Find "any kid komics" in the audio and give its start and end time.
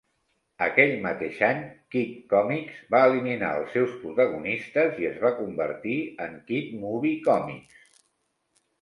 1.47-2.81